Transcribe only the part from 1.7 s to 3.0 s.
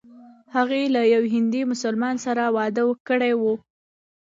مسلمان سره واده